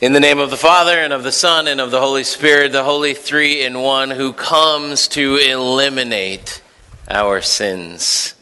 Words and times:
In 0.00 0.12
the 0.12 0.18
name 0.18 0.40
of 0.40 0.50
the 0.50 0.56
Father, 0.56 0.98
and 0.98 1.12
of 1.12 1.22
the 1.22 1.30
Son, 1.30 1.68
and 1.68 1.80
of 1.80 1.92
the 1.92 2.00
Holy 2.00 2.24
Spirit, 2.24 2.72
the 2.72 2.82
Holy 2.82 3.14
Three 3.14 3.64
in 3.64 3.78
One, 3.78 4.10
who 4.10 4.32
comes 4.32 5.06
to 5.08 5.36
eliminate 5.36 6.60
our 7.08 7.40
sins. 7.40 8.34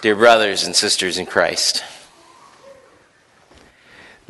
Dear 0.00 0.16
brothers 0.16 0.64
and 0.64 0.74
sisters 0.74 1.18
in 1.18 1.26
Christ, 1.26 1.84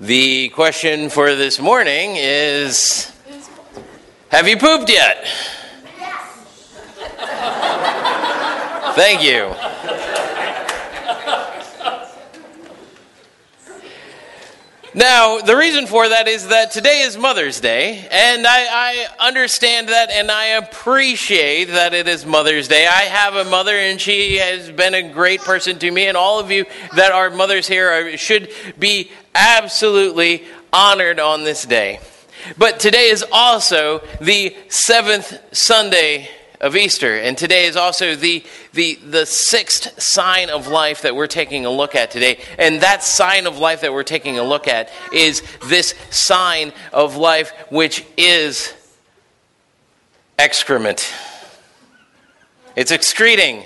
the 0.00 0.48
question 0.48 1.10
for 1.10 1.36
this 1.36 1.60
morning 1.60 2.14
is 2.16 3.12
Have 4.30 4.48
you 4.48 4.56
pooped 4.56 4.90
yet? 4.90 5.28
Yes. 5.96 6.34
Thank 8.96 9.22
you. 9.22 9.77
Now, 14.98 15.38
the 15.38 15.56
reason 15.56 15.86
for 15.86 16.08
that 16.08 16.26
is 16.26 16.48
that 16.48 16.72
today 16.72 17.02
is 17.02 17.16
Mother's 17.16 17.60
Day, 17.60 18.04
and 18.10 18.44
I, 18.44 18.66
I, 18.68 19.28
understand 19.28 19.90
that 19.90 20.10
and 20.10 20.28
I 20.28 20.46
appreciate 20.46 21.66
that 21.66 21.94
it 21.94 22.08
is 22.08 22.26
Mother's 22.26 22.66
Day. 22.66 22.84
I 22.84 23.02
have 23.02 23.36
a 23.36 23.48
mother, 23.48 23.76
and 23.76 24.00
she 24.00 24.38
has 24.38 24.72
been 24.72 24.94
a 24.94 25.08
great 25.08 25.42
person 25.42 25.78
to 25.78 25.88
me, 25.88 26.08
and 26.08 26.16
all 26.16 26.40
of 26.40 26.50
you 26.50 26.64
that 26.96 27.12
are 27.12 27.30
mothers 27.30 27.68
here 27.68 27.88
are, 27.88 28.16
should 28.16 28.50
be 28.76 29.12
absolutely 29.36 30.42
honored 30.72 31.20
on 31.20 31.44
this 31.44 31.64
day. 31.64 32.00
But 32.56 32.80
today 32.80 33.10
is 33.10 33.24
also 33.30 34.04
the 34.20 34.56
seventh 34.68 35.38
Sunday 35.52 36.28
of 36.60 36.76
Easter. 36.76 37.16
And 37.16 37.38
today 37.38 37.66
is 37.66 37.76
also 37.76 38.14
the, 38.14 38.44
the, 38.72 38.96
the 38.96 39.26
sixth 39.26 40.00
sign 40.00 40.50
of 40.50 40.66
life 40.66 41.02
that 41.02 41.14
we're 41.14 41.26
taking 41.26 41.66
a 41.66 41.70
look 41.70 41.94
at 41.94 42.10
today. 42.10 42.40
And 42.58 42.80
that 42.80 43.02
sign 43.02 43.46
of 43.46 43.58
life 43.58 43.82
that 43.82 43.92
we're 43.92 44.02
taking 44.02 44.38
a 44.38 44.42
look 44.42 44.66
at 44.68 44.90
is 45.12 45.42
this 45.66 45.94
sign 46.10 46.72
of 46.92 47.16
life, 47.16 47.52
which 47.70 48.04
is 48.16 48.74
excrement. 50.38 51.12
It's 52.76 52.90
excreting. 52.90 53.64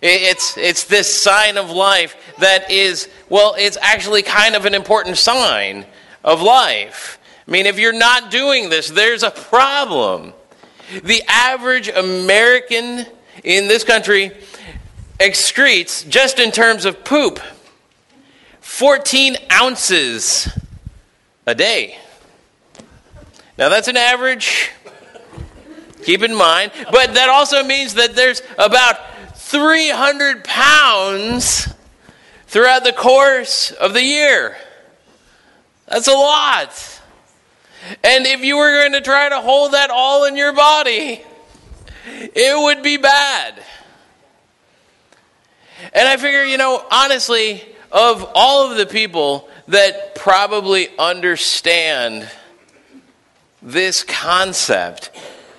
It's, 0.00 0.56
it's 0.56 0.84
this 0.84 1.22
sign 1.22 1.56
of 1.56 1.70
life 1.70 2.16
that 2.38 2.70
is, 2.70 3.08
well, 3.28 3.54
it's 3.58 3.76
actually 3.80 4.22
kind 4.22 4.54
of 4.54 4.64
an 4.64 4.74
important 4.74 5.16
sign 5.16 5.86
of 6.22 6.40
life. 6.40 7.18
I 7.46 7.50
mean, 7.50 7.66
if 7.66 7.78
you're 7.78 7.92
not 7.92 8.30
doing 8.30 8.68
this, 8.68 8.90
there's 8.90 9.22
a 9.22 9.30
problem. 9.30 10.34
The 11.02 11.22
average 11.28 11.88
American 11.88 13.06
in 13.44 13.68
this 13.68 13.84
country 13.84 14.32
excretes, 15.20 16.08
just 16.08 16.38
in 16.38 16.50
terms 16.50 16.84
of 16.84 17.04
poop, 17.04 17.40
14 18.60 19.36
ounces 19.52 20.48
a 21.46 21.54
day. 21.54 21.98
Now, 23.56 23.68
that's 23.68 23.88
an 23.88 23.96
average, 23.96 24.70
keep 26.04 26.22
in 26.22 26.34
mind, 26.34 26.72
but 26.92 27.14
that 27.14 27.28
also 27.28 27.64
means 27.64 27.94
that 27.94 28.14
there's 28.14 28.42
about 28.56 28.96
300 29.36 30.44
pounds 30.44 31.74
throughout 32.46 32.84
the 32.84 32.92
course 32.92 33.72
of 33.72 33.94
the 33.94 34.02
year. 34.02 34.56
That's 35.86 36.06
a 36.06 36.12
lot. 36.12 36.97
And 38.02 38.26
if 38.26 38.42
you 38.42 38.56
were 38.56 38.72
going 38.72 38.92
to 38.92 39.00
try 39.00 39.28
to 39.28 39.40
hold 39.40 39.72
that 39.72 39.90
all 39.90 40.24
in 40.24 40.36
your 40.36 40.52
body, 40.52 41.22
it 42.06 42.62
would 42.62 42.82
be 42.82 42.96
bad. 42.96 43.62
And 45.92 46.08
I 46.08 46.16
figure, 46.16 46.44
you 46.44 46.58
know, 46.58 46.84
honestly, 46.90 47.64
of 47.92 48.30
all 48.34 48.70
of 48.70 48.76
the 48.76 48.86
people 48.86 49.48
that 49.68 50.14
probably 50.14 50.88
understand 50.98 52.28
this 53.62 54.02
concept 54.02 55.10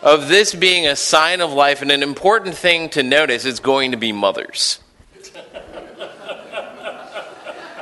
of 0.01 0.27
this 0.27 0.55
being 0.55 0.87
a 0.87 0.95
sign 0.95 1.41
of 1.41 1.51
life 1.51 1.81
and 1.81 1.91
an 1.91 2.03
important 2.03 2.55
thing 2.55 2.89
to 2.89 3.03
notice 3.03 3.45
is 3.45 3.59
going 3.59 3.91
to 3.91 3.97
be 3.97 4.11
mothers. 4.11 4.79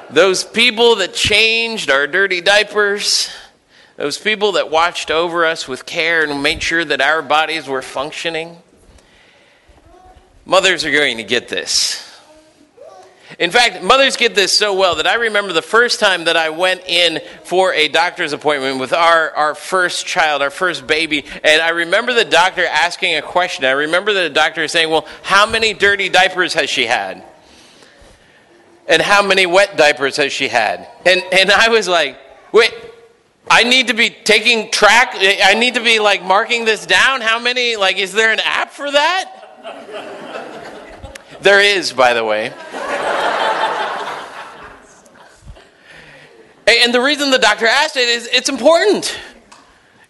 Those 0.10 0.44
people 0.44 0.96
that 0.98 1.14
changed 1.14 1.92
our 1.92 2.08
dirty 2.08 2.42
diapers 2.42 3.30
those 3.98 4.20
people 4.20 4.54
that 4.54 4.70
watched 4.70 5.12
over 5.12 5.44
us 5.44 5.68
with 5.68 5.86
care 5.86 6.24
and 6.24 6.42
made 6.42 6.64
sure 6.64 6.86
that 6.86 7.02
our 7.02 7.22
bodies 7.22 7.68
were 7.68 7.82
functioning. 7.82 8.58
Mothers 10.46 10.86
are 10.86 10.92
going 10.92 11.18
to 11.18 11.24
get 11.24 11.50
this. 11.50 12.04
In 13.40 13.52
fact, 13.52 13.84
mothers 13.84 14.16
get 14.16 14.36
this 14.36 14.58
so 14.58 14.74
well 14.74 14.96
that 14.96 15.08
I 15.08 15.16
remember 15.16 15.52
the 15.52 15.62
first 15.62 16.00
time 16.00 16.26
that 16.26 16.38
I 16.38 16.50
went 16.50 16.82
in 16.88 17.20
for 17.44 17.74
a 17.74 17.90
doctor's 17.90 18.32
appointment 18.32 18.80
with 18.80 18.94
our, 18.94 19.32
our 19.32 19.54
first 19.54 20.06
child, 20.06 20.42
our 20.42 20.50
first 20.50 20.88
baby, 20.88 21.26
and 21.44 21.62
I 21.62 21.70
remember 21.70 22.14
the 22.14 22.24
doctor 22.24 22.66
asking 22.66 23.16
a 23.16 23.22
question. 23.22 23.66
I 23.66 23.72
remember 23.72 24.14
the 24.14 24.30
doctor 24.30 24.66
saying, 24.70 24.90
Well, 24.90 25.06
how 25.24 25.46
many 25.46 25.74
dirty 25.74 26.08
diapers 26.08 26.54
has 26.54 26.70
she 26.70 26.86
had? 26.86 27.24
And 28.88 29.02
how 29.02 29.22
many 29.22 29.46
wet 29.46 29.76
diapers 29.76 30.16
has 30.18 30.32
she 30.32 30.48
had? 30.48 30.88
And, 31.06 31.22
and 31.34 31.52
I 31.52 31.68
was 31.68 31.90
like, 31.90 32.18
Wait, 32.54 32.74
I 33.50 33.64
need 33.64 33.88
to 33.88 33.94
be 33.94 34.10
taking 34.10 34.72
track. 34.72 35.14
I 35.16 35.54
need 35.54 35.76
to 35.76 35.84
be 35.84 36.00
like 36.00 36.24
marking 36.24 36.66
this 36.66 36.86
down. 36.86 37.22
How 37.22 37.40
many? 37.40 37.76
Like, 37.76 37.98
is 37.98 38.14
there 38.14 38.32
an 38.32 38.40
app 38.42 38.72
for 38.72 38.92
that? 38.92 39.34
there 41.42 41.62
is, 41.62 41.94
by 41.94 42.14
the 42.14 42.24
way. 42.24 42.54
and 46.68 46.94
the 46.94 47.02
reason 47.02 47.32
the 47.32 47.40
doctor 47.40 47.66
asked 47.66 47.96
it 47.96 48.10
is 48.10 48.28
it's 48.32 48.50
important. 48.50 49.18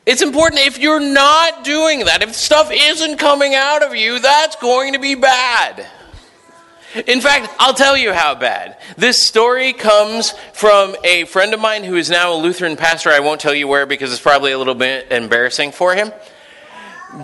It's 0.06 0.22
important. 0.22 0.62
If 0.62 0.80
you're 0.80 1.00
not 1.00 1.64
doing 1.64 2.06
that, 2.06 2.24
if 2.24 2.34
stuff 2.34 2.70
isn't 2.72 3.18
coming 3.18 3.56
out 3.56 3.84
of 3.84 3.94
you, 3.96 4.20
that's 4.20 4.56
going 4.56 4.94
to 4.94 5.00
be 5.00 5.16
bad. 5.16 5.86
In 7.06 7.22
fact, 7.22 7.54
I'll 7.60 7.74
tell 7.74 7.98
you 7.98 8.14
how 8.14 8.34
bad. 8.36 8.78
This 8.98 9.22
story 9.22 9.74
comes 9.74 10.32
from 10.54 10.96
a 11.04 11.26
friend 11.26 11.54
of 11.54 11.60
mine 11.60 11.84
who 11.84 11.96
is 11.96 12.10
now 12.10 12.34
a 12.34 12.38
Lutheran 12.38 12.78
pastor. 12.78 13.10
I 13.10 13.20
won't 13.20 13.42
tell 13.42 13.54
you 13.54 13.68
where 13.68 13.86
because 13.86 14.12
it's 14.12 14.22
probably 14.22 14.54
a 14.54 14.58
little 14.58 14.76
bit 14.76 15.12
embarrassing 15.12 15.74
for 15.74 15.96
him. 15.96 16.12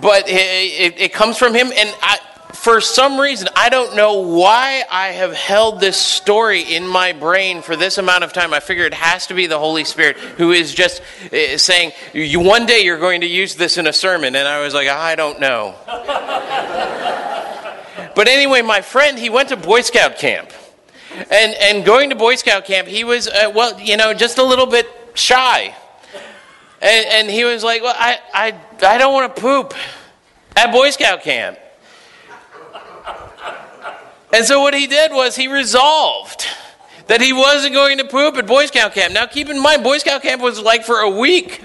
But 0.00 0.28
it, 0.28 0.32
it, 0.32 1.00
it 1.00 1.12
comes 1.12 1.38
from 1.38 1.54
him, 1.54 1.72
and 1.74 1.94
I, 2.02 2.18
for 2.52 2.80
some 2.80 3.20
reason, 3.20 3.48
I 3.54 3.68
don't 3.68 3.96
know 3.96 4.20
why 4.20 4.84
I 4.90 5.08
have 5.08 5.34
held 5.34 5.80
this 5.80 5.96
story 5.96 6.62
in 6.62 6.86
my 6.86 7.12
brain 7.12 7.60
for 7.62 7.76
this 7.76 7.98
amount 7.98 8.24
of 8.24 8.32
time. 8.32 8.54
I 8.54 8.60
figure 8.60 8.84
it 8.84 8.94
has 8.94 9.26
to 9.26 9.34
be 9.34 9.46
the 9.46 9.58
Holy 9.58 9.84
Spirit 9.84 10.16
who 10.16 10.52
is 10.52 10.74
just 10.74 11.02
uh, 11.32 11.58
saying, 11.58 11.92
one 12.14 12.64
day 12.64 12.80
you're 12.80 12.98
going 12.98 13.20
to 13.22 13.26
use 13.26 13.56
this 13.56 13.76
in 13.76 13.86
a 13.86 13.92
sermon," 13.92 14.36
and 14.36 14.48
I 14.48 14.62
was 14.62 14.72
like, 14.72 14.88
"I 14.88 15.14
don't 15.14 15.40
know." 15.40 15.74
But 18.14 18.28
anyway, 18.28 18.62
my 18.62 18.80
friend, 18.80 19.18
he 19.18 19.30
went 19.30 19.48
to 19.50 19.56
Boy 19.56 19.80
Scout 19.80 20.18
camp. 20.18 20.50
And, 21.30 21.54
and 21.60 21.84
going 21.84 22.10
to 22.10 22.16
Boy 22.16 22.34
Scout 22.36 22.64
camp, 22.64 22.88
he 22.88 23.04
was, 23.04 23.28
uh, 23.28 23.50
well, 23.54 23.78
you 23.80 23.96
know, 23.96 24.14
just 24.14 24.38
a 24.38 24.42
little 24.42 24.66
bit 24.66 24.86
shy. 25.14 25.74
And, 26.82 27.06
and 27.06 27.30
he 27.30 27.44
was 27.44 27.62
like, 27.62 27.82
well, 27.82 27.94
I, 27.96 28.18
I, 28.32 28.60
I 28.86 28.98
don't 28.98 29.12
want 29.12 29.34
to 29.34 29.40
poop 29.40 29.74
at 30.56 30.72
Boy 30.72 30.90
Scout 30.90 31.22
camp. 31.22 31.58
And 34.32 34.44
so 34.44 34.60
what 34.60 34.74
he 34.74 34.88
did 34.88 35.12
was 35.12 35.36
he 35.36 35.46
resolved 35.46 36.46
that 37.06 37.20
he 37.20 37.32
wasn't 37.32 37.74
going 37.74 37.98
to 37.98 38.04
poop 38.04 38.36
at 38.36 38.46
Boy 38.46 38.66
Scout 38.66 38.92
camp. 38.92 39.14
Now, 39.14 39.26
keep 39.26 39.48
in 39.48 39.60
mind, 39.62 39.84
Boy 39.84 39.98
Scout 39.98 40.22
camp 40.22 40.42
was 40.42 40.60
like 40.60 40.84
for 40.84 40.98
a 40.98 41.10
week. 41.10 41.62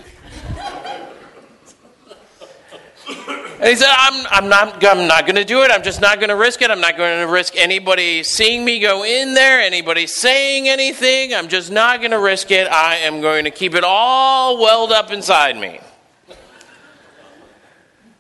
And 3.60 3.68
he 3.68 3.76
said, 3.76 3.90
I'm, 3.92 4.26
I'm 4.32 4.48
not, 4.48 4.86
I'm 4.86 5.06
not 5.06 5.26
going 5.26 5.36
to 5.36 5.44
do 5.44 5.64
it. 5.64 5.72
I'm 5.72 5.84
just 5.84 6.00
not 6.00 6.20
going 6.20 6.30
to 6.30 6.38
risk 6.38 6.62
it. 6.62 6.72
I'm 6.72 6.80
not 6.80 6.96
going 6.96 7.28
to 7.28 7.30
risk 7.30 7.58
anybody 7.58 8.24
seeing 8.24 8.64
me 8.64 8.80
go 8.80 9.04
in 9.04 9.34
there, 9.34 9.60
anybody 9.60 10.08
saying 10.08 10.70
anything. 10.70 11.34
I'm 11.34 11.50
just 11.50 11.70
not 11.70 12.00
going 12.00 12.12
to 12.12 12.20
risk 12.20 12.52
it. 12.52 12.72
I 12.72 12.96
am 12.98 13.20
going 13.20 13.44
to 13.44 13.52
keep 13.52 13.76
it 13.76 13.84
all 13.84 14.62
welled 14.62 14.94
up 14.94 15.12
inside 15.12 15.58
me. 15.58 15.82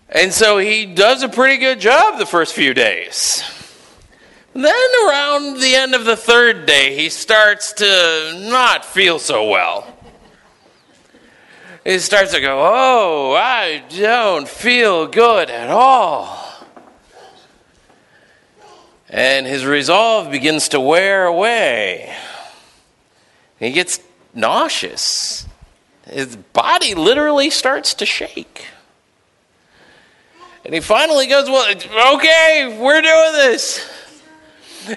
And 0.09 0.33
so 0.33 0.57
he 0.57 0.85
does 0.85 1.23
a 1.23 1.29
pretty 1.29 1.55
good 1.55 1.79
job 1.79 2.19
the 2.19 2.25
first 2.25 2.53
few 2.53 2.73
days. 2.73 3.41
Then, 4.53 4.73
around 5.07 5.61
the 5.61 5.73
end 5.73 5.95
of 5.95 6.03
the 6.03 6.17
third 6.17 6.65
day, 6.65 6.97
he 6.97 7.09
starts 7.09 7.71
to 7.73 8.45
not 8.49 8.83
feel 8.83 9.19
so 9.19 9.47
well 9.47 9.98
he 11.83 11.99
starts 11.99 12.33
to 12.33 12.41
go, 12.41 12.57
Oh, 12.59 13.33
I 13.33 13.83
don't 13.97 14.47
feel 14.47 15.07
good 15.07 15.49
at 15.49 15.69
all. 15.69 16.37
And 19.09 19.47
his 19.47 19.65
resolve 19.65 20.29
begins 20.29 20.69
to 20.69 20.79
wear 20.79 21.25
away. 21.25 22.15
He 23.57 23.71
gets 23.71 23.99
nauseous. 24.33 25.47
His 26.05 26.35
body 26.35 26.93
literally 26.95 27.49
starts 27.49 27.93
to 27.95 28.05
shake. 28.05 28.67
And 30.63 30.73
he 30.73 30.79
finally 30.79 31.27
goes, 31.27 31.49
Well, 31.49 31.71
okay, 32.15 32.77
we're 32.79 33.01
doing 33.01 33.33
this. 33.33 33.89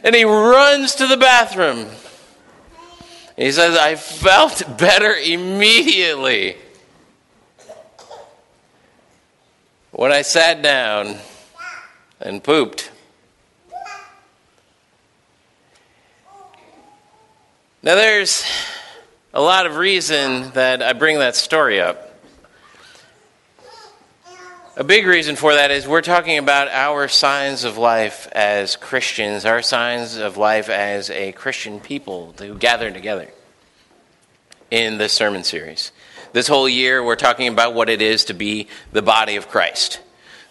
And 0.05 0.14
he 0.14 0.25
runs 0.25 0.94
to 0.96 1.06
the 1.06 1.17
bathroom. 1.17 1.87
He 3.37 3.50
says, 3.50 3.76
I 3.76 3.94
felt 3.96 4.62
better 4.78 5.14
immediately. 5.14 6.56
When 9.94 10.11
I 10.11 10.23
sat 10.23 10.62
down 10.62 11.17
and 12.19 12.43
pooped. 12.43 12.91
Now, 17.83 17.94
there's 17.97 18.43
a 19.35 19.43
lot 19.43 19.67
of 19.67 19.77
reason 19.77 20.50
that 20.53 20.83
I 20.83 20.94
bring 20.94 21.19
that 21.19 21.37
story 21.37 21.79
up. 21.79 22.19
A 24.79 24.85
big 24.85 25.06
reason 25.06 25.37
for 25.37 25.53
that 25.53 25.71
is 25.71 25.87
we're 25.87 26.00
talking 26.00 26.38
about 26.38 26.69
our 26.69 27.06
signs 27.06 27.65
of 27.65 27.77
life 27.77 28.29
as 28.33 28.77
Christians, 28.77 29.45
our 29.45 29.61
signs 29.61 30.17
of 30.17 30.38
life 30.38 30.71
as 30.71 31.11
a 31.11 31.33
Christian 31.33 31.81
people 31.81 32.35
who 32.38 32.56
gather 32.56 32.91
together 32.91 33.29
in 34.71 34.97
this 34.97 35.12
sermon 35.12 35.45
series. 35.45 35.93
This 36.32 36.49
whole 36.49 36.69
year, 36.69 37.02
we're 37.02 37.17
talking 37.17 37.49
about 37.49 37.75
what 37.75 37.88
it 37.88 38.00
is 38.00 38.25
to 38.26 38.34
be 38.34 38.69
the 38.93 39.02
body 39.02 39.37
of 39.37 39.49
Christ. 39.49 40.00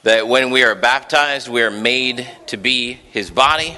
That 0.03 0.27
when 0.27 0.51
we 0.51 0.63
are 0.63 0.75
baptized, 0.75 1.47
we 1.47 1.61
are 1.61 1.71
made 1.71 2.27
to 2.47 2.57
be 2.57 2.93
his 2.93 3.29
body, 3.31 3.77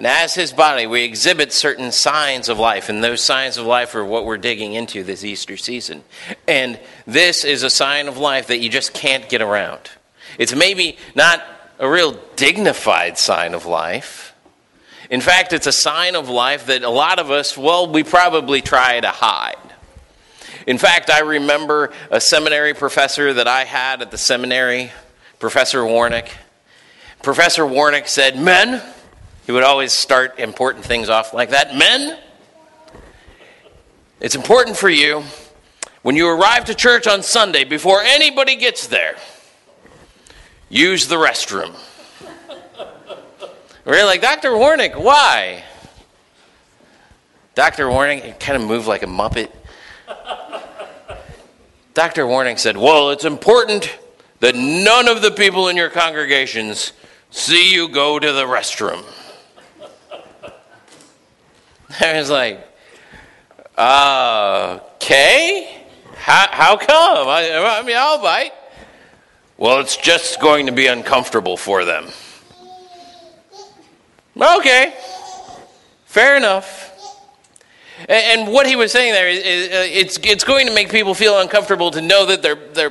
and 0.00 0.06
as 0.06 0.34
his 0.34 0.50
body, 0.50 0.86
we 0.86 1.02
exhibit 1.02 1.52
certain 1.52 1.92
signs 1.92 2.48
of 2.48 2.58
life, 2.58 2.88
and 2.88 3.04
those 3.04 3.22
signs 3.22 3.58
of 3.58 3.66
life 3.66 3.94
are 3.94 4.02
what 4.02 4.24
we're 4.24 4.38
digging 4.38 4.72
into 4.72 5.04
this 5.04 5.24
Easter 5.24 5.58
season. 5.58 6.04
And 6.48 6.80
this 7.06 7.44
is 7.44 7.62
a 7.64 7.68
sign 7.68 8.08
of 8.08 8.16
life 8.16 8.46
that 8.46 8.60
you 8.60 8.70
just 8.70 8.94
can't 8.94 9.28
get 9.28 9.42
around. 9.42 9.90
It's 10.38 10.54
maybe 10.54 10.96
not 11.14 11.44
a 11.78 11.86
real 11.86 12.12
dignified 12.36 13.18
sign 13.18 13.52
of 13.52 13.66
life. 13.66 14.34
In 15.10 15.20
fact, 15.20 15.52
it's 15.52 15.66
a 15.66 15.72
sign 15.72 16.14
of 16.14 16.30
life 16.30 16.64
that 16.66 16.82
a 16.82 16.88
lot 16.88 17.18
of 17.18 17.30
us, 17.30 17.58
well, 17.58 17.90
we 17.92 18.02
probably 18.02 18.62
try 18.62 19.00
to 19.00 19.08
hide. 19.08 19.69
In 20.66 20.78
fact, 20.78 21.10
I 21.10 21.20
remember 21.20 21.92
a 22.10 22.20
seminary 22.20 22.74
professor 22.74 23.32
that 23.32 23.48
I 23.48 23.64
had 23.64 24.02
at 24.02 24.10
the 24.10 24.18
seminary, 24.18 24.92
Professor 25.38 25.80
Warnick. 25.80 26.30
Professor 27.22 27.64
Warnick 27.64 28.08
said, 28.08 28.38
Men, 28.38 28.82
he 29.46 29.52
would 29.52 29.64
always 29.64 29.92
start 29.92 30.38
important 30.38 30.84
things 30.84 31.08
off 31.08 31.32
like 31.32 31.50
that. 31.50 31.74
Men, 31.76 32.18
it's 34.20 34.34
important 34.34 34.76
for 34.76 34.90
you 34.90 35.24
when 36.02 36.16
you 36.16 36.28
arrive 36.28 36.64
to 36.66 36.74
church 36.74 37.06
on 37.06 37.22
Sunday, 37.22 37.64
before 37.64 38.00
anybody 38.00 38.56
gets 38.56 38.86
there, 38.86 39.16
use 40.70 41.08
the 41.08 41.16
restroom. 41.16 41.74
We're 43.84 44.06
like, 44.06 44.22
Dr. 44.22 44.50
Warnick, 44.50 44.96
why? 44.96 45.62
Dr. 47.54 47.86
Warnick 47.86 48.40
kind 48.40 48.60
of 48.60 48.66
moved 48.66 48.86
like 48.86 49.02
a 49.02 49.06
muppet. 49.06 49.50
Dr. 51.94 52.24
Warnick 52.24 52.58
said, 52.58 52.76
Well, 52.76 53.10
it's 53.10 53.24
important 53.24 53.98
that 54.40 54.54
none 54.54 55.08
of 55.08 55.22
the 55.22 55.30
people 55.30 55.68
in 55.68 55.76
your 55.76 55.90
congregations 55.90 56.92
see 57.30 57.72
you 57.72 57.88
go 57.88 58.18
to 58.18 58.32
the 58.32 58.44
restroom. 58.44 59.04
I 62.00 62.18
was 62.18 62.30
like, 62.30 62.66
okay. 64.92 65.76
How, 66.16 66.48
how 66.50 66.76
come? 66.76 67.28
I, 67.28 67.80
I 67.80 67.82
mean, 67.82 67.96
I'll 67.98 68.20
bite. 68.20 68.52
Well, 69.56 69.80
it's 69.80 69.96
just 69.96 70.40
going 70.40 70.66
to 70.66 70.72
be 70.72 70.86
uncomfortable 70.86 71.56
for 71.56 71.84
them. 71.84 72.08
Okay. 74.40 74.94
Fair 76.06 76.36
enough. 76.36 76.89
And, 78.08 78.48
what 78.48 78.66
he 78.66 78.76
was 78.76 78.92
saying 78.92 79.12
there 79.12 79.28
is, 79.28 79.38
is 79.38 79.68
uh, 79.68 79.86
it's, 79.88 80.18
it's 80.22 80.44
going 80.44 80.66
to 80.66 80.74
make 80.74 80.90
people 80.90 81.14
feel 81.14 81.38
uncomfortable 81.40 81.90
to 81.90 82.00
know 82.00 82.26
that 82.26 82.42
their, 82.42 82.54
their 82.54 82.90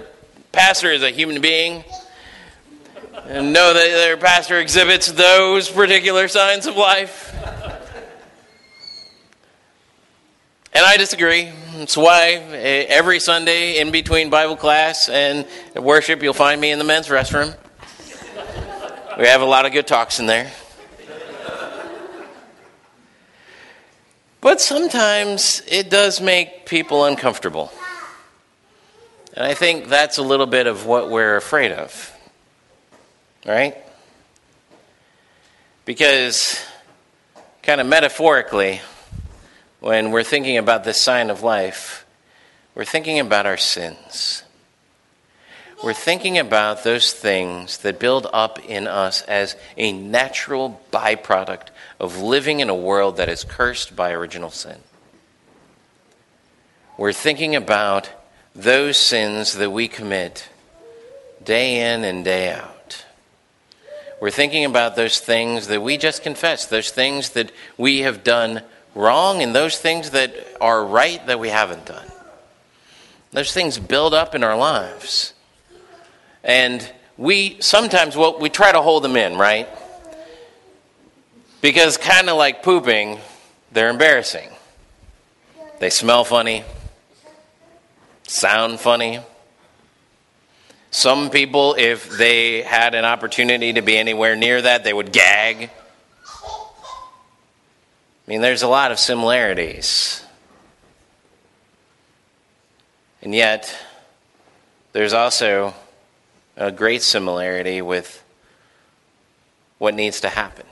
pastor 0.51 0.91
is 0.91 1.03
a 1.03 1.09
human 1.09 1.41
being 1.41 1.83
and 3.25 3.53
know 3.53 3.73
that 3.73 3.87
their 3.89 4.17
pastor 4.17 4.59
exhibits 4.59 5.11
those 5.11 5.69
particular 5.69 6.27
signs 6.27 6.67
of 6.67 6.75
life. 6.75 7.33
And 10.73 10.85
I 10.85 10.97
disagree. 10.97 11.51
That's 11.75 11.97
why 11.97 12.33
eh, 12.33 12.85
every 12.87 13.19
Sunday 13.19 13.79
in 13.79 13.91
between 13.91 14.29
Bible 14.29 14.55
class 14.55 15.09
and 15.09 15.45
worship, 15.75 16.21
you'll 16.21 16.33
find 16.33 16.61
me 16.61 16.71
in 16.71 16.79
the 16.79 16.85
men's 16.85 17.07
restroom. 17.07 17.55
We 19.17 19.25
have 19.25 19.41
a 19.41 19.45
lot 19.45 19.65
of 19.65 19.71
good 19.71 19.87
talks 19.87 20.19
in 20.19 20.27
there. 20.27 20.51
But 24.49 24.59
sometimes 24.59 25.61
it 25.67 25.91
does 25.91 26.19
make 26.19 26.65
people 26.65 27.05
uncomfortable. 27.05 27.71
And 29.35 29.45
I 29.45 29.53
think 29.53 29.89
that's 29.89 30.17
a 30.17 30.23
little 30.23 30.47
bit 30.47 30.65
of 30.65 30.87
what 30.87 31.11
we're 31.11 31.35
afraid 31.35 31.71
of. 31.71 32.11
Right? 33.45 33.77
Because, 35.85 36.59
kind 37.61 37.79
of 37.79 37.85
metaphorically, 37.85 38.81
when 39.81 40.09
we're 40.09 40.23
thinking 40.23 40.57
about 40.57 40.83
this 40.83 40.99
sign 40.99 41.29
of 41.29 41.43
life, 41.43 42.03
we're 42.73 42.85
thinking 42.85 43.19
about 43.19 43.45
our 43.45 43.55
sins. 43.55 44.41
We're 45.81 45.93
thinking 45.93 46.37
about 46.37 46.83
those 46.83 47.13
things 47.13 47.77
that 47.79 47.99
build 47.99 48.27
up 48.33 48.59
in 48.65 48.85
us 48.85 49.21
as 49.21 49.55
a 49.77 49.93
natural 49.93 50.81
byproduct 50.91 51.67
of 52.01 52.17
living 52.17 52.59
in 52.59 52.69
a 52.69 52.75
world 52.75 53.15
that 53.15 53.29
is 53.29 53.45
cursed 53.45 53.95
by 53.95 54.11
original 54.11 54.51
sin. 54.51 54.79
We're 56.97 57.13
thinking 57.13 57.55
about 57.55 58.09
those 58.53 58.97
sins 58.97 59.53
that 59.53 59.71
we 59.71 59.87
commit 59.87 60.49
day 61.45 61.93
in 61.93 62.03
and 62.03 62.25
day 62.25 62.51
out. 62.51 63.05
We're 64.19 64.31
thinking 64.31 64.65
about 64.65 64.97
those 64.97 65.21
things 65.21 65.67
that 65.67 65.81
we 65.81 65.95
just 65.95 66.23
confessed, 66.23 66.69
those 66.69 66.91
things 66.91 67.29
that 67.29 67.53
we 67.77 67.99
have 67.99 68.25
done 68.25 68.63
wrong 68.95 69.41
and 69.41 69.55
those 69.55 69.77
things 69.77 70.09
that 70.09 70.35
are 70.59 70.85
right 70.85 71.25
that 71.27 71.39
we 71.39 71.47
haven't 71.47 71.85
done. 71.85 72.07
Those 73.31 73.53
things 73.53 73.79
build 73.79 74.13
up 74.13 74.35
in 74.35 74.43
our 74.43 74.57
lives. 74.57 75.33
And 76.43 76.89
we 77.17 77.57
sometimes, 77.59 78.15
well, 78.15 78.39
we 78.39 78.49
try 78.49 78.71
to 78.71 78.81
hold 78.81 79.03
them 79.03 79.15
in, 79.15 79.37
right? 79.37 79.67
Because 81.61 81.97
kind 81.97 82.29
of 82.29 82.37
like 82.37 82.63
pooping, 82.63 83.19
they're 83.71 83.89
embarrassing. 83.89 84.49
They 85.79 85.89
smell 85.89 86.23
funny, 86.23 86.63
sound 88.23 88.79
funny. 88.79 89.19
Some 90.91 91.29
people, 91.29 91.75
if 91.77 92.09
they 92.09 92.63
had 92.63 92.95
an 92.95 93.05
opportunity 93.05 93.73
to 93.73 93.81
be 93.81 93.97
anywhere 93.97 94.35
near 94.35 94.61
that, 94.61 94.83
they 94.83 94.93
would 94.93 95.11
gag. 95.11 95.69
I 98.27 98.31
mean, 98.31 98.41
there's 98.41 98.63
a 98.63 98.67
lot 98.67 98.91
of 98.91 98.99
similarities. 98.99 100.23
And 103.21 103.35
yet, 103.35 103.75
there's 104.93 105.13
also 105.13 105.73
a 106.59 106.71
great 106.71 107.01
similarity 107.01 107.81
with 107.81 108.23
what 109.79 109.95
needs 109.95 110.21
to 110.21 110.29
happen. 110.29 110.67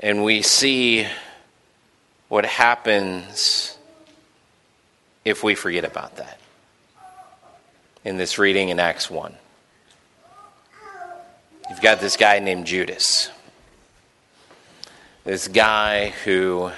And 0.00 0.24
we 0.24 0.40
see 0.40 1.06
what 2.28 2.46
happens 2.46 3.76
if 5.26 5.42
we 5.42 5.54
forget 5.54 5.84
about 5.84 6.16
that 6.16 6.40
in 8.02 8.16
this 8.16 8.38
reading 8.38 8.70
in 8.70 8.80
Acts 8.80 9.10
1. 9.10 9.34
You've 11.68 11.82
got 11.82 12.00
this 12.00 12.16
guy 12.16 12.38
named 12.38 12.66
Judas 12.66 13.28
this 15.24 15.48
guy 15.48 16.10
who 16.24 16.70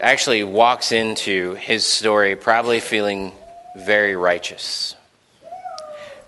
actually 0.00 0.42
walks 0.42 0.90
into 0.90 1.54
his 1.54 1.86
story 1.86 2.34
probably 2.34 2.80
feeling 2.80 3.30
very 3.76 4.16
righteous. 4.16 4.96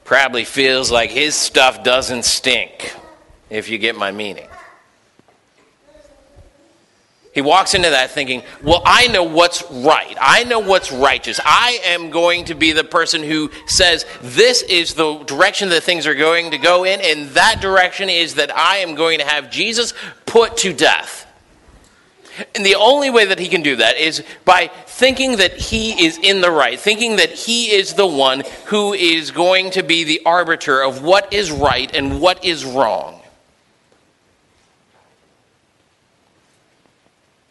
Probably 0.05 0.45
feels 0.45 0.90
like 0.90 1.11
his 1.11 1.35
stuff 1.35 1.83
doesn't 1.83 2.25
stink, 2.25 2.95
if 3.50 3.69
you 3.69 3.78
get 3.78 3.97
my 3.97 4.11
meaning. 4.11 4.49
He 7.35 7.43
walks 7.43 7.75
into 7.75 7.90
that 7.90 8.11
thinking, 8.11 8.43
well, 8.64 8.83
I 8.85 9.07
know 9.09 9.23
what's 9.23 9.62
right. 9.71 10.17
I 10.21 10.45
know 10.45 10.59
what's 10.59 10.90
righteous. 10.90 11.38
I 11.45 11.78
am 11.85 12.11
going 12.11 12.47
to 12.47 12.55
be 12.55 12.73
the 12.73 12.83
person 12.83 13.23
who 13.23 13.50
says 13.67 14.05
this 14.21 14.62
is 14.62 14.95
the 14.95 15.19
direction 15.19 15.69
that 15.69 15.85
things 15.85 16.07
are 16.07 16.17
going 16.17 16.50
to 16.50 16.59
go 16.59 16.85
in, 16.85 17.00
and 17.00 17.28
that 17.31 17.61
direction 17.61 18.09
is 18.09 18.35
that 18.35 18.55
I 18.57 18.78
am 18.78 18.95
going 18.97 19.21
to 19.21 19.25
have 19.25 19.50
Jesus 19.50 19.95
put 20.26 20.57
to 20.59 20.73
death. 20.73 21.26
And 22.54 22.64
the 22.64 22.76
only 22.76 23.11
way 23.11 23.25
that 23.26 23.38
he 23.38 23.49
can 23.49 23.62
do 23.62 23.76
that 23.76 23.97
is 23.97 24.23
by 24.45 24.71
thinking 24.87 25.37
that 25.37 25.54
he 25.54 26.07
is 26.07 26.18
in 26.18 26.40
the 26.40 26.50
right, 26.50 26.78
thinking 26.78 27.16
that 27.16 27.30
he 27.30 27.71
is 27.71 27.95
the 27.95 28.07
one 28.07 28.42
who 28.66 28.92
is 28.92 29.30
going 29.30 29.71
to 29.71 29.83
be 29.83 30.04
the 30.04 30.21
arbiter 30.25 30.80
of 30.80 31.02
what 31.02 31.33
is 31.33 31.50
right 31.50 31.95
and 31.95 32.21
what 32.21 32.45
is 32.45 32.64
wrong. 32.64 33.18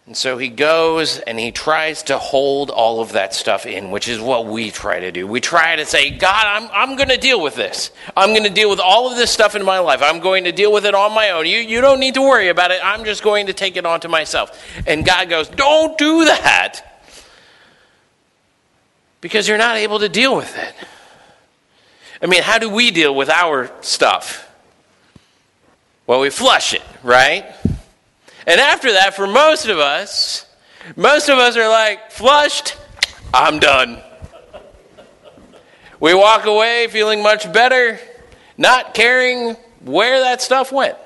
And 0.08 0.16
so 0.16 0.38
he 0.38 0.48
goes 0.48 1.20
and 1.20 1.38
he 1.38 1.52
tries 1.52 2.04
to 2.04 2.18
hold 2.18 2.70
all 2.70 3.02
of 3.02 3.12
that 3.12 3.34
stuff 3.34 3.66
in, 3.66 3.92
which 3.92 4.08
is 4.08 4.22
what 4.22 4.46
we 4.46 4.72
try 4.72 5.02
to 5.02 5.12
do. 5.12 5.28
We 5.28 5.42
try 5.42 5.76
to 5.76 5.86
say, 5.86 6.12
God, 6.12 6.46
I'm, 6.46 6.70
I'm 6.72 6.96
going 6.96 7.10
to 7.10 7.18
deal 7.18 7.42
with 7.42 7.56
this. 7.56 7.92
I'm 8.16 8.30
going 8.30 8.46
to 8.46 8.50
deal 8.50 8.70
with 8.70 8.80
all 8.80 9.12
of 9.12 9.18
this 9.18 9.32
stuff 9.32 9.54
in 9.54 9.66
my 9.66 9.80
life. 9.80 10.02
I'm 10.02 10.22
going 10.22 10.46
to 10.46 10.54
deal 10.54 10.72
with 10.72 10.86
it 10.86 10.96
on 10.96 11.14
my 11.14 11.32
own. 11.32 11.46
You, 11.46 11.60
you 11.60 11.82
don't 11.82 12.00
need 12.00 12.14
to 12.14 12.22
worry 12.22 12.48
about 12.48 12.72
it. 12.72 12.80
I'm 12.82 13.04
just 13.04 13.22
going 13.22 13.48
to 13.48 13.54
take 13.54 13.76
it 13.76 13.86
onto 13.86 14.08
myself. 14.08 14.58
And 14.88 15.06
God 15.06 15.28
goes, 15.28 15.50
Don't 15.50 15.98
do 15.98 16.24
that 16.24 17.04
because 19.20 19.46
you're 19.46 19.58
not 19.58 19.76
able 19.76 20.00
to 20.00 20.08
deal 20.08 20.38
with 20.38 20.58
it. 20.58 20.74
I 22.22 22.28
mean, 22.28 22.44
how 22.44 22.60
do 22.60 22.70
we 22.70 22.92
deal 22.92 23.14
with 23.14 23.30
our 23.30 23.70
stuff? 23.82 24.50
Well, 26.08 26.22
we 26.22 26.30
flush 26.30 26.74
it, 26.74 26.82
right? 27.04 27.46
And 28.48 28.62
after 28.62 28.94
that, 28.94 29.14
for 29.14 29.28
most 29.28 29.68
of 29.68 29.78
us, 29.78 30.46
most 30.96 31.28
of 31.28 31.38
us 31.38 31.58
are 31.58 31.68
like, 31.68 32.12
flushed, 32.12 32.78
I'm 33.34 33.60
done. 33.60 34.02
We 36.00 36.14
walk 36.14 36.46
away 36.46 36.88
feeling 36.88 37.22
much 37.22 37.52
better, 37.52 38.00
not 38.58 38.94
caring 38.94 39.56
where 39.82 40.22
that 40.22 40.42
stuff 40.42 40.72
went. 40.72 40.98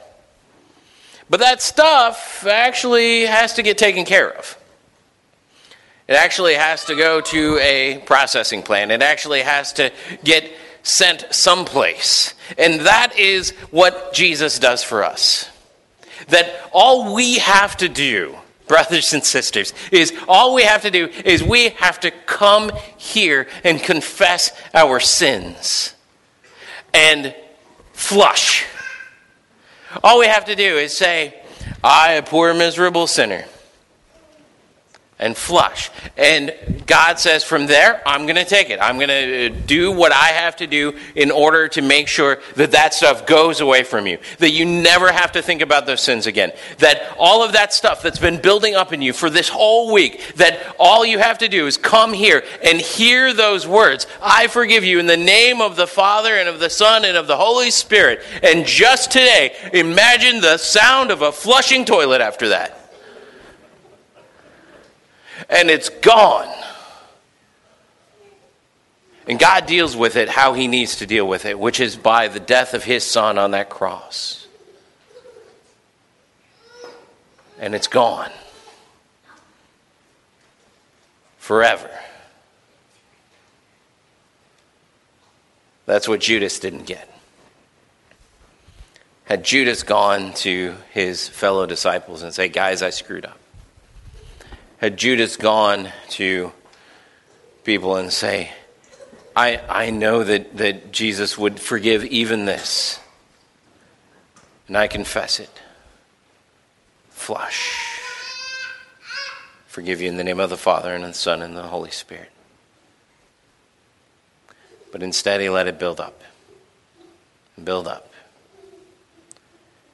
But 1.31 1.39
that 1.39 1.61
stuff 1.61 2.45
actually 2.45 3.21
has 3.21 3.55
to 3.55 3.63
get 3.63 3.77
taken 3.77 4.05
care 4.05 4.31
of. 4.31 4.57
It 6.07 6.13
actually 6.13 6.55
has 6.55 6.85
to 6.85 6.95
go 6.95 7.21
to 7.21 7.57
a 7.59 8.03
processing 8.05 8.61
plant. 8.61 8.91
It 8.91 9.01
actually 9.01 9.41
has 9.41 9.73
to 9.73 9.91
get 10.23 10.51
sent 10.83 11.25
someplace. 11.31 12.35
And 12.57 12.81
that 12.81 13.17
is 13.17 13.51
what 13.71 14.13
Jesus 14.13 14.59
does 14.59 14.83
for 14.83 15.03
us. 15.03 15.50
That 16.27 16.69
all 16.71 17.13
we 17.13 17.39
have 17.39 17.77
to 17.77 17.89
do, 17.89 18.35
brothers 18.67 19.13
and 19.13 19.23
sisters, 19.23 19.73
is 19.91 20.13
all 20.27 20.53
we 20.53 20.63
have 20.63 20.81
to 20.83 20.91
do 20.91 21.07
is 21.25 21.43
we 21.43 21.69
have 21.69 21.99
to 22.01 22.11
come 22.11 22.71
here 22.97 23.47
and 23.63 23.81
confess 23.81 24.51
our 24.73 24.99
sins 24.99 25.95
and 26.93 27.35
flush. 27.93 28.65
All 30.03 30.19
we 30.19 30.27
have 30.27 30.45
to 30.45 30.55
do 30.55 30.77
is 30.77 30.97
say, 30.97 31.41
I, 31.83 32.13
a 32.13 32.23
poor, 32.23 32.53
miserable 32.53 33.07
sinner, 33.07 33.45
and 35.21 35.37
flush. 35.37 35.91
And 36.17 36.53
God 36.87 37.19
says, 37.19 37.43
from 37.43 37.67
there, 37.67 38.01
I'm 38.05 38.25
going 38.25 38.35
to 38.35 38.45
take 38.45 38.71
it. 38.71 38.79
I'm 38.81 38.97
going 38.97 39.09
to 39.09 39.45
uh, 39.45 39.61
do 39.67 39.91
what 39.91 40.11
I 40.11 40.29
have 40.29 40.55
to 40.57 40.67
do 40.67 40.97
in 41.15 41.29
order 41.31 41.67
to 41.69 41.81
make 41.81 42.07
sure 42.07 42.39
that 42.55 42.71
that 42.71 42.93
stuff 42.93 43.27
goes 43.27 43.61
away 43.61 43.83
from 43.83 44.07
you. 44.07 44.17
That 44.39 44.49
you 44.49 44.65
never 44.65 45.11
have 45.11 45.33
to 45.33 45.41
think 45.41 45.61
about 45.61 45.85
those 45.85 46.01
sins 46.01 46.25
again. 46.25 46.51
That 46.79 47.15
all 47.17 47.43
of 47.43 47.53
that 47.53 47.71
stuff 47.71 48.01
that's 48.01 48.19
been 48.19 48.41
building 48.41 48.75
up 48.75 48.91
in 48.91 49.01
you 49.01 49.13
for 49.13 49.29
this 49.29 49.47
whole 49.47 49.93
week, 49.93 50.33
that 50.35 50.75
all 50.79 51.05
you 51.05 51.19
have 51.19 51.37
to 51.37 51.47
do 51.47 51.67
is 51.67 51.77
come 51.77 52.13
here 52.13 52.43
and 52.63 52.81
hear 52.81 53.33
those 53.33 53.67
words 53.67 54.07
I 54.21 54.47
forgive 54.47 54.83
you 54.83 54.99
in 54.99 55.05
the 55.05 55.17
name 55.17 55.61
of 55.61 55.75
the 55.75 55.87
Father 55.87 56.35
and 56.35 56.49
of 56.49 56.59
the 56.59 56.69
Son 56.69 57.05
and 57.05 57.15
of 57.15 57.27
the 57.27 57.37
Holy 57.37 57.69
Spirit. 57.69 58.21
And 58.41 58.65
just 58.65 59.11
today, 59.11 59.55
imagine 59.71 60.41
the 60.41 60.57
sound 60.57 61.11
of 61.11 61.21
a 61.21 61.31
flushing 61.31 61.85
toilet 61.85 62.21
after 62.21 62.49
that 62.49 62.80
and 65.49 65.69
it's 65.69 65.89
gone. 65.89 66.53
And 69.27 69.39
God 69.39 69.65
deals 69.65 69.95
with 69.95 70.15
it 70.15 70.29
how 70.29 70.53
He 70.53 70.67
needs 70.67 70.97
to 70.97 71.05
deal 71.05 71.27
with 71.27 71.45
it, 71.45 71.57
which 71.57 71.79
is 71.79 71.95
by 71.95 72.27
the 72.27 72.39
death 72.39 72.73
of 72.73 72.83
His 72.83 73.03
Son 73.03 73.37
on 73.37 73.51
that 73.51 73.69
cross. 73.69 74.47
And 77.59 77.75
it's 77.75 77.87
gone. 77.87 78.31
Forever. 81.37 81.89
That's 85.85 86.07
what 86.07 86.21
Judas 86.21 86.59
didn't 86.59 86.85
get. 86.85 87.07
Had 89.25 89.43
Judas 89.43 89.83
gone 89.83 90.33
to 90.35 90.75
his 90.91 91.27
fellow 91.27 91.65
disciples 91.65 92.21
and 92.21 92.33
say, 92.33 92.49
Guys, 92.49 92.81
I 92.81 92.89
screwed 92.89 93.25
up 93.25 93.40
had 94.81 94.97
Judas 94.97 95.37
gone 95.37 95.89
to 96.09 96.51
people 97.63 97.97
and 97.97 98.11
say, 98.11 98.51
I, 99.35 99.61
I 99.69 99.89
know 99.91 100.23
that, 100.23 100.57
that 100.57 100.91
Jesus 100.91 101.37
would 101.37 101.59
forgive 101.59 102.03
even 102.03 102.45
this, 102.45 102.99
and 104.67 104.75
I 104.75 104.87
confess 104.87 105.39
it. 105.39 105.51
Flush. 107.11 107.99
Forgive 109.67 110.01
you 110.01 110.09
in 110.09 110.17
the 110.17 110.23
name 110.23 110.39
of 110.39 110.49
the 110.49 110.57
Father, 110.57 110.95
and 110.95 111.03
the 111.03 111.13
Son, 111.13 111.43
and 111.43 111.55
the 111.55 111.61
Holy 111.61 111.91
Spirit. 111.91 112.31
But 114.91 115.03
instead, 115.03 115.41
he 115.41 115.47
let 115.47 115.67
it 115.67 115.77
build 115.77 116.01
up 116.01 116.21
build 117.63 117.87
up 117.87 118.11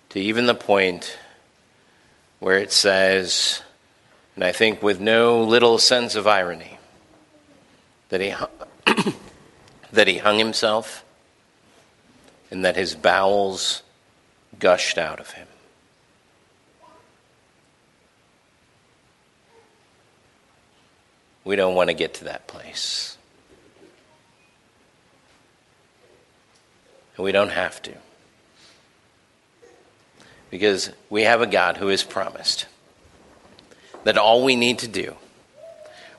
to 0.10 0.20
even 0.20 0.46
the 0.46 0.56
point 0.56 1.18
where 2.40 2.58
it 2.58 2.72
says, 2.72 3.62
and 4.38 4.44
I 4.44 4.52
think 4.52 4.84
with 4.84 5.00
no 5.00 5.42
little 5.42 5.80
sense 5.80 6.14
of 6.14 6.28
irony, 6.28 6.78
that 8.10 8.22
he, 8.22 8.36
that 9.92 10.08
he 10.08 10.20
hung 10.20 10.38
himself 10.38 11.04
and 12.52 12.64
that 12.64 12.76
his 12.76 12.94
bowels 12.94 13.82
gushed 14.60 15.00
out 15.00 15.20
of 15.20 15.32
him. 15.32 15.48
We 21.44 21.56
don't 21.56 21.74
want 21.74 21.90
to 21.90 21.96
get 21.96 22.14
to 22.16 22.26
that 22.26 22.46
place. 22.46 23.18
And 27.16 27.26
we 27.26 27.32
don't 27.32 27.50
have 27.50 27.82
to. 27.82 27.94
Because 30.52 30.92
we 31.10 31.24
have 31.24 31.42
a 31.42 31.48
God 31.48 31.78
who 31.78 31.88
has 31.88 32.04
promised 32.04 32.68
that 34.08 34.18
all 34.18 34.42
we 34.42 34.56
need 34.56 34.80
to 34.80 34.88
do, 34.88 35.18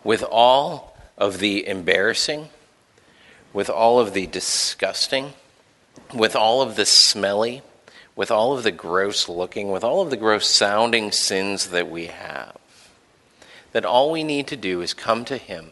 with 0.04 0.22
all 0.22 0.94
of 1.16 1.38
the 1.38 1.66
embarrassing, 1.66 2.50
with 3.54 3.70
all 3.70 3.98
of 3.98 4.12
the 4.12 4.26
disgusting, 4.26 5.32
with 6.12 6.36
all 6.36 6.60
of 6.60 6.76
the 6.76 6.84
smelly, 6.84 7.62
with 8.14 8.30
all 8.30 8.52
of 8.52 8.62
the 8.62 8.70
gross 8.70 9.26
looking, 9.26 9.70
with 9.70 9.82
all 9.82 10.02
of 10.02 10.10
the 10.10 10.18
gross 10.18 10.46
sounding 10.46 11.10
sins 11.10 11.68
that 11.68 11.90
we 11.90 12.08
have, 12.08 12.58
that 13.72 13.86
all 13.86 14.12
we 14.12 14.22
need 14.22 14.46
to 14.46 14.56
do 14.56 14.82
is 14.82 14.92
come 14.92 15.24
to 15.24 15.38
Him 15.38 15.70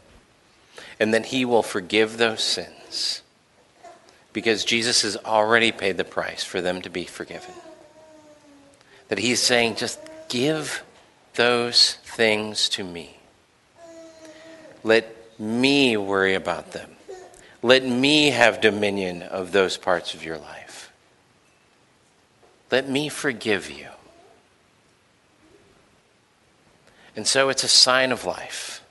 and 0.98 1.12
that 1.12 1.26
He 1.26 1.44
will 1.44 1.62
forgive 1.62 2.16
those 2.16 2.40
sins 2.42 3.20
because 4.32 4.64
Jesus 4.64 5.02
has 5.02 5.18
already 5.18 5.70
paid 5.70 5.98
the 5.98 6.02
price 6.02 6.42
for 6.42 6.62
them 6.62 6.80
to 6.80 6.88
be 6.88 7.04
forgiven. 7.04 7.52
That 9.08 9.18
He's 9.18 9.42
saying, 9.42 9.76
just 9.76 10.00
give 10.30 10.82
those 11.36 11.94
things 12.02 12.68
to 12.70 12.84
me. 12.84 13.16
Let 14.82 15.14
me 15.38 15.96
worry 15.96 16.34
about 16.34 16.72
them. 16.72 16.90
Let 17.62 17.84
me 17.84 18.30
have 18.30 18.60
dominion 18.60 19.22
of 19.22 19.52
those 19.52 19.76
parts 19.76 20.14
of 20.14 20.24
your 20.24 20.38
life. 20.38 20.92
Let 22.70 22.88
me 22.88 23.08
forgive 23.08 23.70
you. 23.70 23.88
And 27.14 27.26
so 27.26 27.48
it's 27.48 27.64
a 27.64 27.68
sign 27.68 28.12
of 28.12 28.24
life. 28.24 28.82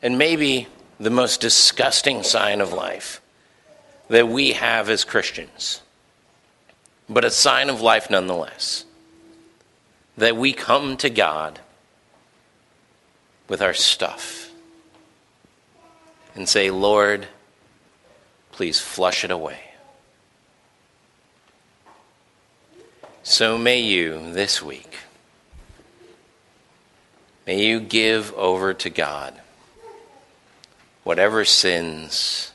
And 0.00 0.16
maybe 0.16 0.68
the 0.98 1.10
most 1.10 1.40
disgusting 1.40 2.22
sign 2.22 2.60
of 2.60 2.72
life 2.72 3.20
that 4.08 4.28
we 4.28 4.52
have 4.52 4.88
as 4.88 5.04
Christians, 5.04 5.80
but 7.08 7.24
a 7.24 7.30
sign 7.30 7.70
of 7.70 7.80
life 7.80 8.10
nonetheless 8.10 8.84
that 10.16 10.36
we 10.36 10.52
come 10.52 10.96
to 10.98 11.10
God 11.10 11.60
with 13.48 13.62
our 13.62 13.74
stuff 13.74 14.50
and 16.34 16.48
say, 16.48 16.70
Lord, 16.70 17.26
please 18.52 18.80
flush 18.80 19.24
it 19.24 19.30
away. 19.30 19.58
So 23.22 23.56
may 23.56 23.80
you 23.80 24.32
this 24.32 24.62
week, 24.62 24.96
may 27.46 27.64
you 27.64 27.80
give 27.80 28.32
over 28.34 28.74
to 28.74 28.90
God 28.90 29.40
whatever 31.04 31.44
sins 31.44 32.52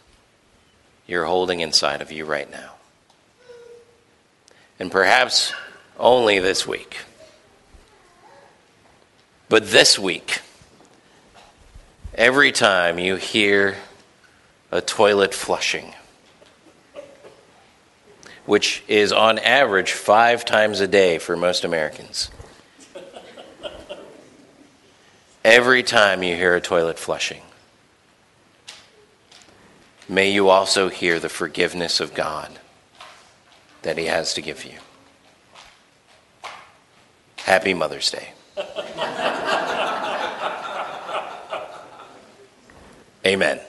you're 1.05 1.25
holding 1.25 1.61
inside 1.61 2.01
of 2.01 2.11
you 2.11 2.25
right 2.25 2.49
now. 2.49 2.73
And 4.79 4.91
perhaps 4.91 5.53
only 5.97 6.39
this 6.39 6.67
week. 6.67 6.97
But 9.49 9.69
this 9.69 9.97
week, 9.97 10.41
every 12.13 12.51
time 12.51 12.99
you 12.99 13.15
hear 13.15 13.77
a 14.71 14.81
toilet 14.81 15.33
flushing, 15.33 15.93
which 18.45 18.83
is 18.89 19.13
on 19.13 19.39
average 19.39 19.93
five 19.93 20.43
times 20.43 20.81
a 20.81 20.87
day 20.87 21.17
for 21.17 21.37
most 21.37 21.63
Americans, 21.63 22.29
every 25.45 25.81
time 25.81 26.23
you 26.23 26.35
hear 26.35 26.53
a 26.53 26.61
toilet 26.61 26.99
flushing, 26.99 27.41
may 30.09 30.29
you 30.29 30.49
also 30.49 30.89
hear 30.89 31.19
the 31.19 31.29
forgiveness 31.29 32.01
of 32.01 32.13
God 32.13 32.59
that 33.83 33.97
He 33.97 34.07
has 34.07 34.33
to 34.33 34.41
give 34.41 34.65
you. 34.65 34.79
Happy 37.37 37.73
Mother's 37.73 38.11
Day. 38.11 38.33
Amen. 43.27 43.59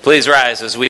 Please 0.00 0.26
rise 0.26 0.62
as 0.62 0.74
we 0.74 0.78